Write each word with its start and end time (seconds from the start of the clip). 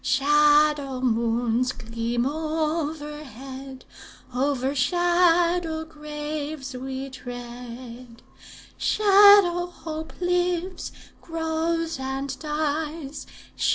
Shadow 0.03 0.99
moons 1.01 1.73
gleam 1.73 2.25
overhead; 2.25 3.85
Over 4.33 4.73
shadow 4.73 5.85
graves 5.85 6.75
we 6.75 7.11
tread. 7.11 8.23
Shadow 8.79 9.67
hope 9.67 10.13
lives, 10.19 10.91
grows, 11.21 11.99
and 11.99 12.35
dies. 12.39 13.27